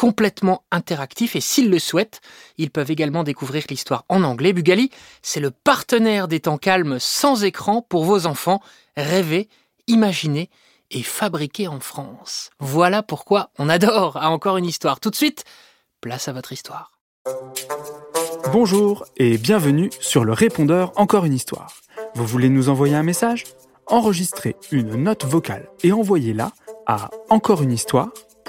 complètement 0.00 0.64
interactifs 0.70 1.36
et 1.36 1.42
s'ils 1.42 1.68
le 1.68 1.78
souhaitent, 1.78 2.22
ils 2.56 2.70
peuvent 2.70 2.90
également 2.90 3.22
découvrir 3.22 3.64
l'histoire 3.68 4.06
en 4.08 4.22
anglais. 4.22 4.54
Bugali, 4.54 4.90
c'est 5.20 5.40
le 5.40 5.50
partenaire 5.50 6.26
des 6.26 6.40
temps 6.40 6.56
calmes 6.56 6.96
sans 6.98 7.44
écran 7.44 7.82
pour 7.86 8.04
vos 8.04 8.24
enfants. 8.24 8.62
Rêver, 8.96 9.50
imaginer 9.88 10.48
et 10.90 11.02
fabriquer 11.02 11.68
en 11.68 11.80
France. 11.80 12.48
Voilà 12.60 13.02
pourquoi 13.02 13.50
on 13.58 13.68
adore 13.68 14.16
à 14.16 14.30
encore 14.30 14.56
une 14.56 14.64
histoire. 14.64 15.00
Tout 15.00 15.10
de 15.10 15.16
suite, 15.16 15.44
place 16.00 16.28
à 16.28 16.32
votre 16.32 16.54
histoire. 16.54 16.92
Bonjour 18.54 19.04
et 19.18 19.36
bienvenue 19.36 19.90
sur 20.00 20.24
le 20.24 20.32
répondeur 20.32 20.92
Encore 20.96 21.26
une 21.26 21.34
histoire. 21.34 21.74
Vous 22.14 22.24
voulez 22.24 22.48
nous 22.48 22.70
envoyer 22.70 22.94
un 22.94 23.02
message? 23.02 23.44
Enregistrez 23.86 24.56
une 24.72 24.94
note 24.94 25.26
vocale 25.26 25.68
et 25.82 25.92
envoyez-la 25.92 26.52
à 26.86 27.10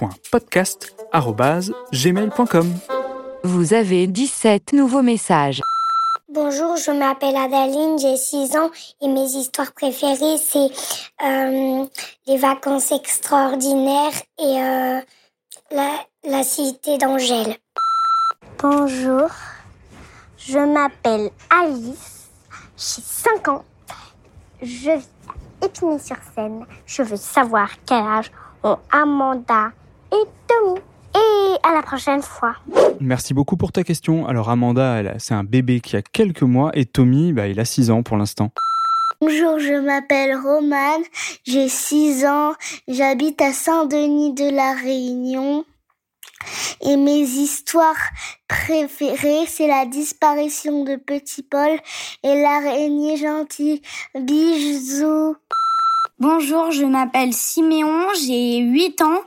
encoreunhistoire.podcast@gmail.com. 0.01 2.73
Vous 3.43 3.73
avez 3.73 4.07
17 4.07 4.73
nouveaux 4.73 5.01
messages. 5.01 5.61
Bonjour, 6.29 6.77
je 6.77 6.91
m'appelle 6.91 7.35
Adaline, 7.35 7.97
j'ai 7.99 8.15
6 8.15 8.55
ans 8.55 8.69
et 9.01 9.07
mes 9.09 9.25
histoires 9.25 9.73
préférées, 9.73 10.37
c'est 10.37 10.69
euh, 11.25 11.85
les 12.25 12.37
vacances 12.37 12.93
extraordinaires 12.93 14.13
et 14.39 14.61
euh, 14.61 15.01
la, 15.71 15.89
la 16.23 16.43
cité 16.43 16.97
d'Angèle. 16.97 17.57
Bonjour, 18.59 19.27
je 20.37 20.59
m'appelle 20.59 21.31
Alice, 21.49 22.29
j'ai 22.77 23.01
5 23.01 23.47
ans, 23.49 23.65
je 24.61 24.91
vis 24.91 25.09
à 25.27 25.33
Épinay-sur-Seine. 25.65 26.65
Je 26.85 27.03
veux 27.03 27.17
savoir 27.17 27.71
quel 27.85 28.05
âge 28.05 28.31
ont 28.63 28.77
Amanda 28.91 29.71
et 30.11 30.25
Tommy. 30.47 30.79
Et 31.13 31.57
à 31.63 31.73
la 31.73 31.81
prochaine 31.81 32.21
fois. 32.21 32.55
Merci 32.99 33.33
beaucoup 33.33 33.57
pour 33.57 33.71
ta 33.71 33.83
question. 33.83 34.27
Alors 34.27 34.49
Amanda, 34.49 35.01
c'est 35.19 35.33
un 35.33 35.43
bébé 35.43 35.81
qui 35.81 35.95
a 35.97 36.01
quelques 36.01 36.43
mois 36.43 36.71
et 36.73 36.85
Tommy, 36.85 37.33
bah, 37.33 37.47
il 37.47 37.59
a 37.59 37.65
6 37.65 37.91
ans 37.91 38.03
pour 38.03 38.17
l'instant. 38.17 38.51
Bonjour, 39.19 39.59
je 39.59 39.79
m'appelle 39.79 40.35
Romane, 40.35 41.03
j'ai 41.43 41.67
6 41.67 42.25
ans, 42.25 42.53
j'habite 42.87 43.41
à 43.41 43.53
Saint-Denis 43.53 44.33
de 44.33 44.49
la 44.49 44.73
Réunion. 44.73 45.65
Et 46.81 46.97
mes 46.97 47.21
histoires 47.21 48.09
préférées, 48.47 49.45
c'est 49.47 49.67
la 49.67 49.85
disparition 49.85 50.83
de 50.83 50.95
Petit 50.95 51.43
Paul 51.43 51.77
et 52.23 52.41
l'araignée 52.41 53.17
gentille. 53.17 53.81
Bisous. 54.15 55.35
Bonjour, 56.17 56.71
je 56.71 56.85
m'appelle 56.85 57.33
Siméon, 57.33 58.07
j'ai 58.25 58.57
8 58.57 59.01
ans, 59.01 59.21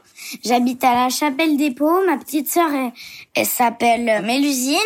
j'habite 0.45 0.83
à 0.85 0.95
la 0.95 1.09
Chapelle 1.09 1.57
des 1.57 1.71
Pots, 1.71 2.05
ma 2.07 2.19
petite 2.19 2.49
sœur 2.49 2.73
elle, 2.73 2.93
elle 3.35 3.47
s'appelle 3.47 4.23
Mélusine. 4.25 4.79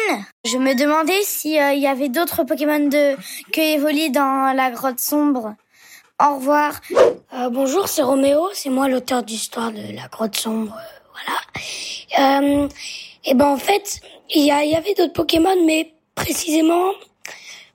Je 0.45 0.59
me 0.59 0.75
demandais 0.75 1.23
s'il 1.23 1.79
y 1.79 1.87
avait 1.87 2.09
d'autres 2.09 2.45
Pokémon 2.45 2.89
de 2.89 3.17
que 3.53 3.61
Evoli 3.61 4.11
dans 4.11 4.55
la 4.55 4.71
grotte 4.71 5.01
sombre. 5.01 5.55
Au 6.21 6.35
revoir. 6.35 6.81
Euh, 7.35 7.49
bonjour, 7.49 7.87
c'est 7.87 8.03
Roméo, 8.03 8.49
c'est 8.53 8.71
moi 8.71 8.89
l'auteur 8.89 9.23
d'histoire 9.23 9.71
de 9.71 9.95
la 9.95 10.09
grotte 10.09 10.37
sombre, 10.37 10.77
euh, 10.77 11.11
voilà. 11.13 12.41
Euh, 12.41 12.69
et 13.25 13.35
ben 13.35 13.47
en 13.47 13.57
fait, 13.57 14.01
il 14.35 14.45
y, 14.45 14.51
avait 14.51 14.95
d'autres 14.95 15.13
Pokémon, 15.13 15.55
mais 15.65 15.93
précisément, 16.15 16.91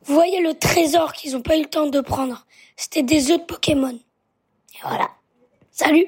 vous 0.03 0.13
voyez 0.13 0.41
le 0.41 0.53
trésor 0.53 1.13
qu'ils 1.13 1.37
ont 1.37 1.41
pas 1.41 1.55
eu 1.55 1.61
le 1.61 1.69
temps 1.69 1.87
de 1.87 2.01
prendre. 2.01 2.45
C'était 2.75 3.03
des 3.03 3.31
œufs 3.31 3.39
de 3.39 3.45
Pokémon. 3.45 3.97
Et 4.73 4.79
voilà. 4.83 5.09
Salut 5.71 6.07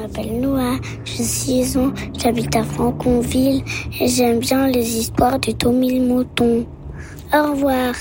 m'appelle 0.00 0.40
Noah, 0.40 0.78
j'ai 1.04 1.22
6 1.22 1.76
ans, 1.76 1.92
j'habite 2.18 2.54
à 2.56 2.62
Franconville 2.62 3.62
et 4.00 4.08
j'aime 4.08 4.38
bien 4.38 4.66
les 4.68 4.98
histoires 4.98 5.38
de 5.38 5.52
Tommy 5.52 5.98
le 5.98 6.06
mouton. 6.06 6.66
Au 7.34 7.50
revoir. 7.50 7.94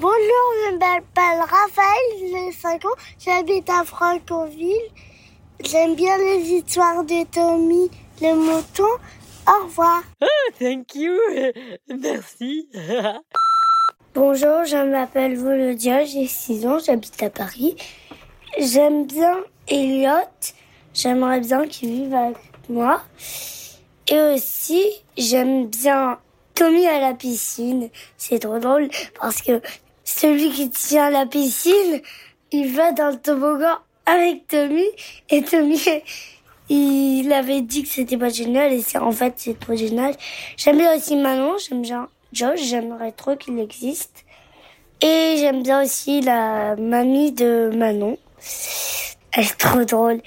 Bonjour, 0.00 0.46
je 0.64 0.72
m'appelle 0.74 1.40
Raphaël, 1.40 2.18
j'ai 2.18 2.52
5 2.52 2.84
ans, 2.86 2.96
j'habite 3.18 3.68
à 3.68 3.84
Franconville. 3.84 4.88
J'aime 5.62 5.94
bien 5.94 6.16
les 6.16 6.50
histoires 6.50 7.04
de 7.04 7.24
Tommy 7.30 7.90
le 8.20 8.34
mouton. 8.34 8.88
Au 9.46 9.64
revoir. 9.64 10.02
Thank 10.58 10.94
you. 10.94 11.12
Merci. 11.88 12.68
Bonjour, 14.14 14.64
je 14.64 14.90
m'appelle 14.90 15.36
Volodia, 15.36 16.04
j'ai 16.04 16.26
6 16.26 16.66
ans, 16.66 16.78
j'habite 16.78 17.22
à 17.22 17.30
Paris. 17.30 17.76
J'aime 18.58 19.06
bien 19.06 19.38
Elliot, 19.68 20.10
j'aimerais 20.94 21.40
bien 21.40 21.66
qu'il 21.66 21.90
vive 21.90 22.14
avec 22.14 22.36
moi. 22.68 23.02
Et 24.08 24.20
aussi, 24.34 24.82
j'aime 25.16 25.66
bien 25.66 26.18
Tommy 26.54 26.86
à 26.86 27.00
la 27.00 27.14
piscine. 27.14 27.88
C'est 28.16 28.40
trop 28.40 28.58
drôle 28.58 28.88
parce 29.20 29.42
que 29.42 29.60
celui 30.04 30.50
qui 30.50 30.70
tient 30.70 31.10
la 31.10 31.26
piscine, 31.26 32.02
il 32.50 32.72
va 32.74 32.92
dans 32.92 33.10
le 33.10 33.18
toboggan 33.18 33.78
avec 34.06 34.46
Tommy. 34.48 34.84
Et 35.30 35.42
Tommy, 35.42 35.80
il 36.68 37.32
avait 37.32 37.62
dit 37.62 37.82
que 37.82 37.88
c'était 37.88 38.16
pas 38.16 38.28
génial 38.28 38.72
et 38.72 38.82
c'est 38.82 38.98
en 38.98 39.12
fait 39.12 39.34
c'est 39.36 39.58
trop 39.58 39.76
génial. 39.76 40.14
J'aime 40.56 40.78
bien 40.78 40.96
aussi 40.96 41.16
Manon, 41.16 41.56
j'aime 41.58 41.82
bien 41.82 42.08
Josh, 42.32 42.60
j'aimerais 42.62 43.12
trop 43.12 43.36
qu'il 43.36 43.58
existe. 43.58 44.24
Et 45.00 45.36
j'aime 45.38 45.62
bien 45.62 45.82
aussi 45.82 46.20
la 46.20 46.76
mamie 46.76 47.32
de 47.32 47.70
Manon. 47.74 48.18
Elle 49.34 49.44
est 49.44 49.58
trop 49.58 49.84
drôle? 49.84 50.20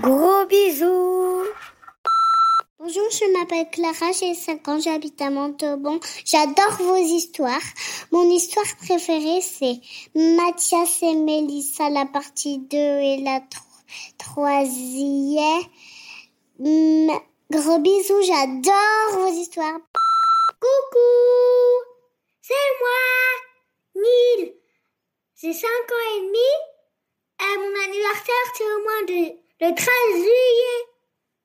Gros 0.00 0.46
bisous 0.46 1.44
Bonjour, 2.80 3.10
je 3.10 3.38
m'appelle 3.38 3.68
Clara, 3.70 4.12
j'ai 4.12 4.34
5 4.34 4.66
ans, 4.68 4.80
j'habite 4.80 5.20
à 5.20 5.30
Montauban. 5.30 5.98
J'adore 6.24 6.76
vos 6.78 6.96
histoires. 6.96 7.60
Mon 8.12 8.30
histoire 8.30 8.64
préférée, 8.82 9.40
c'est 9.42 9.80
Mathias 10.14 11.02
et 11.02 11.14
Mélissa, 11.16 11.90
la 11.90 12.06
partie 12.06 12.58
2 12.58 12.76
et 12.76 13.20
la 13.22 13.40
tro- 13.40 13.62
troisième. 14.16 15.62
Mm, 16.60 17.10
Gros 17.50 17.78
bisous, 17.78 18.22
j'adore 18.22 19.10
vos 19.20 19.32
histoires. 19.32 19.78
Coucou, 20.60 20.98
c'est 22.42 22.54
moi, 22.80 24.02
Nil. 24.04 24.54
J'ai 25.40 25.52
5 25.52 25.66
ans 25.68 26.16
et 26.16 26.20
demi. 26.20 26.50
Et 27.40 27.56
mon 27.58 27.77
anniversaire, 28.08 28.48
c'est 28.54 28.64
au 28.64 28.80
mois 28.82 29.02
de 29.06 29.20
le 29.60 29.74
13 29.74 29.86
juillet. 30.12 30.80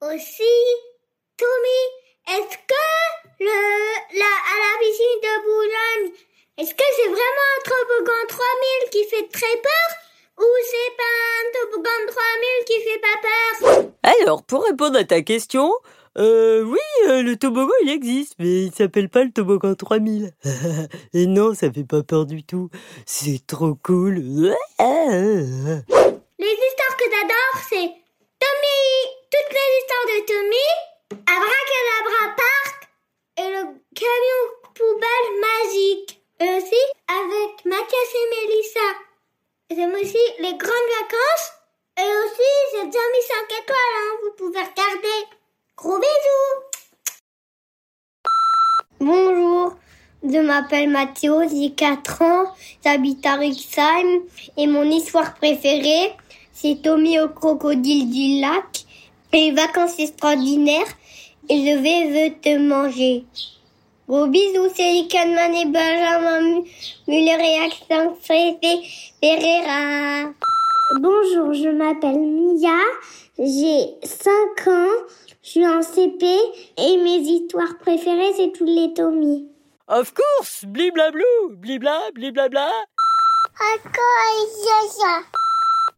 Aussi, 0.02 0.44
Tommy, 1.38 1.84
est-ce 2.28 2.58
que 2.58 2.86
le, 3.40 4.20
la, 4.20 4.26
à 4.26 4.56
la 4.60 4.80
piscine 4.80 5.22
de 5.22 5.34
Boulogne, 5.44 6.14
est-ce 6.58 6.74
que 6.74 6.84
c'est 6.96 7.08
vraiment 7.08 7.48
un 7.56 7.64
toboggan 7.64 8.28
3000 8.28 8.90
qui 8.92 9.04
fait 9.06 9.28
très 9.30 9.56
peur 9.62 9.90
ou 10.40 10.46
c'est 10.70 10.96
pas 10.98 11.16
un 11.40 11.46
toboggan 11.54 12.04
3000 12.08 12.66
qui 12.66 12.82
fait 12.82 13.00
pas 13.00 13.18
peur? 13.22 13.86
Alors, 14.22 14.44
pour 14.44 14.66
répondre 14.66 14.98
à 14.98 15.04
ta 15.06 15.22
question, 15.22 15.72
euh, 16.18 16.64
oui, 16.64 16.80
euh, 17.08 17.24
le 17.24 17.38
toboggan 17.38 17.74
il 17.84 17.90
existe, 17.90 18.36
mais 18.40 18.66
il 18.66 18.74
s'appelle 18.74 19.10
pas 19.10 19.24
le 19.24 19.32
toboggan 19.32 19.74
3000. 19.74 20.34
Et 21.14 21.28
non, 21.28 21.54
ça 21.54 21.72
fait 21.72 21.86
pas 21.86 22.04
peur 22.04 22.26
du 22.26 22.44
tout. 22.44 22.70
C'est 23.06 23.46
trop 23.48 23.76
cool. 23.76 24.16
Les 26.44 26.50
histoires 26.50 26.98
que 26.98 27.06
j'adore, 27.06 27.56
c'est 27.70 27.90
Tommy, 28.38 28.84
toutes 29.32 29.54
Tommy, 30.22 30.70
Abracadabra 31.10 32.36
Park 32.38 32.90
et 33.38 33.50
le 33.50 33.64
camion 33.96 34.44
poubelle 34.76 35.32
magique. 35.42 36.22
Et 36.40 36.50
aussi 36.50 36.84
avec 37.08 37.66
Mathias 37.66 38.14
et 38.14 38.30
Mélissa. 38.30 38.90
J'aime 39.72 39.96
aussi 39.96 40.24
les 40.40 40.54
grandes 40.54 40.92
vacances 41.00 41.54
et 41.98 42.04
aussi 42.04 42.52
j'ai 42.72 42.86
déjà 42.86 43.00
mis 43.00 43.24
5 43.28 43.64
étoiles, 43.64 43.96
hein, 43.98 44.18
vous 44.24 44.34
pouvez 44.38 44.60
regarder. 44.60 45.20
Gros 45.76 45.98
bisous 45.98 46.56
Bonjour, 49.00 49.76
je 50.24 50.38
m'appelle 50.38 50.90
Mathéo, 50.90 51.42
j'ai 51.50 51.72
4 51.72 52.22
ans, 52.22 52.54
j'habite 52.84 53.26
à 53.26 53.36
Rixheim 53.36 54.22
et 54.58 54.68
mon 54.68 54.84
histoire 54.84 55.34
préférée, 55.34 56.16
c'est 56.52 56.84
Tommy 56.84 57.20
au 57.20 57.30
crocodile 57.30 58.12
du 58.12 58.42
lac 58.42 58.86
les 59.34 59.52
vacances 59.52 60.00
extraordinaires 60.00 60.88
et 61.50 61.58
je 61.58 61.78
vais 61.78 62.28
veux 62.28 62.34
te 62.40 62.58
manger. 62.58 63.26
Gros 64.08 64.28
bisous, 64.28 64.70
c'est 64.76 64.92
Likanman 64.92 65.54
et 65.56 65.66
Benjamin 65.66 66.62
Muller 67.08 67.38
et 67.42 67.66
Accent 67.66 68.16
Ferreira. 68.22 70.32
Bonjour, 71.02 71.54
je 71.54 71.70
m'appelle 71.70 72.20
Mia, 72.20 72.78
j'ai 73.40 73.96
5 74.04 74.68
ans, 74.68 74.88
je 75.42 75.50
suis 75.50 75.68
en 75.68 75.82
CP 75.82 76.26
et 76.78 76.98
mes 76.98 77.20
histoires 77.20 77.78
préférées, 77.80 78.34
c'est 78.36 78.52
tous 78.52 78.66
les 78.66 78.94
Tommy. 78.94 79.48
Of 79.88 80.14
course 80.14 80.66
Bliblablou 80.66 81.56
Blibla, 81.58 82.00
bliblabla 82.14 82.70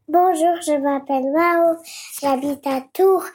Bonjour, 0.08 0.62
je 0.62 0.78
m'appelle 0.78 1.32
Mao, 1.34 1.78
j'habite 2.22 2.68
à 2.68 2.82
Tours. 2.94 3.26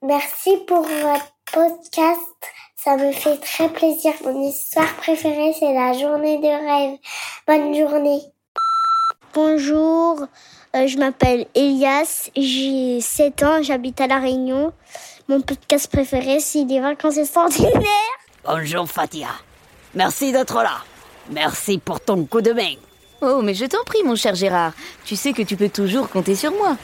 Merci 0.00 0.56
pour 0.66 0.80
votre 0.80 1.34
podcast, 1.52 2.20
ça 2.76 2.96
me 2.96 3.12
fait 3.12 3.36
très 3.36 3.68
plaisir. 3.68 4.14
Mon 4.24 4.40
histoire 4.48 4.90
préférée, 4.96 5.52
c'est 5.58 5.74
la 5.74 5.92
journée 5.92 6.38
de 6.38 6.46
rêve. 6.46 6.98
Bonne 7.46 7.74
journée. 7.74 8.22
Bonjour, 9.34 10.22
euh, 10.76 10.86
je 10.86 10.96
m'appelle 10.96 11.46
Elias, 11.54 12.30
j'ai 12.34 13.02
7 13.02 13.42
ans, 13.42 13.62
j'habite 13.62 14.00
à 14.00 14.06
La 14.06 14.18
Réunion. 14.18 14.72
Mon 15.28 15.42
podcast 15.42 15.92
préféré, 15.92 16.40
c'est 16.40 16.64
les 16.64 16.80
vacances 16.80 17.18
extraordinaires. 17.18 17.74
Bonjour 18.46 18.88
Fatia. 18.88 19.28
Merci 19.94 20.32
d'être 20.32 20.56
là. 20.62 20.78
Merci 21.28 21.76
pour 21.76 22.00
ton 22.00 22.24
coup 22.24 22.40
de 22.40 22.52
main. 22.52 22.76
Oh, 23.22 23.42
mais 23.42 23.54
je 23.54 23.66
t'en 23.66 23.84
prie, 23.84 24.02
mon 24.02 24.14
cher 24.14 24.34
Gérard. 24.34 24.72
Tu 25.04 25.14
sais 25.14 25.32
que 25.32 25.42
tu 25.42 25.56
peux 25.56 25.68
toujours 25.68 26.08
compter 26.08 26.34
sur 26.34 26.52
moi. 26.52 26.76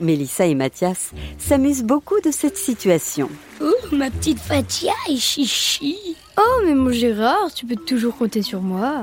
Mélissa 0.00 0.46
et 0.46 0.54
Mathias 0.54 1.12
s'amusent 1.38 1.84
beaucoup 1.84 2.20
de 2.20 2.30
cette 2.30 2.56
situation. 2.56 3.28
Oh, 3.60 3.72
ma 3.92 4.10
petite 4.10 4.38
Fatia 4.38 4.92
est 5.08 5.16
chichi. 5.16 6.16
Oh, 6.38 6.62
mais 6.64 6.74
mon 6.74 6.90
Gérard, 6.90 7.52
tu 7.54 7.66
peux 7.66 7.76
toujours 7.76 8.16
compter 8.16 8.42
sur 8.42 8.60
moi. 8.60 9.02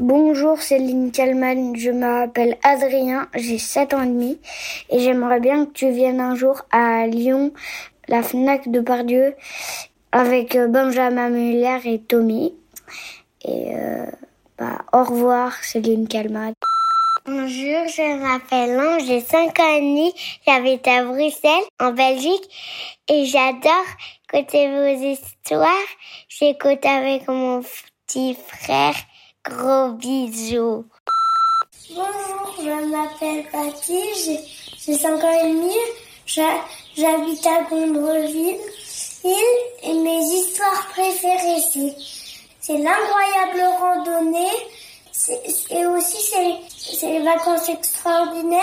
Bonjour 0.00 0.60
Céline 0.60 1.10
Kalman, 1.10 1.74
je 1.74 1.90
m'appelle 1.90 2.56
Adrien, 2.62 3.26
j'ai 3.34 3.58
7 3.58 3.94
ans 3.94 4.02
et 4.02 4.06
demi 4.06 4.38
et 4.90 5.00
j'aimerais 5.00 5.40
bien 5.40 5.66
que 5.66 5.72
tu 5.72 5.90
viennes 5.90 6.20
un 6.20 6.36
jour 6.36 6.62
à 6.70 7.08
Lyon, 7.08 7.52
la 8.06 8.22
FNAC 8.22 8.70
de 8.70 8.80
Pardieu, 8.80 9.34
avec 10.12 10.54
euh, 10.54 10.68
Benjamin 10.68 11.30
Muller 11.30 11.80
et 11.84 11.98
Tommy. 11.98 12.54
Et 13.44 13.74
euh, 13.74 14.06
bah, 14.58 14.78
au 14.92 15.04
revoir 15.04 15.52
Céline 15.62 16.08
Kalman. 16.08 16.52
Bonjour, 17.26 17.86
je 17.88 18.16
m'appelle 18.22 18.80
Ange, 18.80 19.04
j'ai 19.06 19.20
5 19.20 19.58
ans 19.60 19.76
et 19.76 19.80
demi, 19.80 20.14
j'habite 20.46 20.88
à 20.88 21.04
Bruxelles, 21.04 21.64
en 21.78 21.92
Belgique, 21.92 22.48
et 23.08 23.26
j'adore 23.26 23.84
écouter 24.32 24.68
vos 24.68 25.12
histoires. 25.12 25.88
J'écoute 26.28 26.84
avec 26.86 27.28
mon 27.28 27.62
petit 28.06 28.34
frère. 28.34 28.94
Gros 29.44 29.92
bisous. 29.92 30.86
Bonjour, 31.90 32.54
je 32.58 32.84
m'appelle 32.90 33.44
Patty, 33.52 34.02
j'ai 34.84 34.94
5 34.94 35.22
ans 35.22 35.44
et 35.44 35.52
demi, 35.52 35.76
j'habite 36.26 37.46
à 37.46 37.62
Gondreville, 37.68 38.56
et 39.24 39.92
mes 39.92 40.22
histoires 40.22 40.86
préférées, 40.88 41.60
c'est 42.68 42.76
l'incroyable 42.76 43.64
randonnée, 43.80 44.52
et 45.70 45.86
aussi 45.86 46.18
c'est 46.76 47.10
les 47.10 47.24
vacances 47.24 47.66
extraordinaires, 47.70 48.60